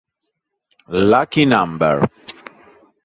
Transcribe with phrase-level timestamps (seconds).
[0.97, 2.01] Lucky Number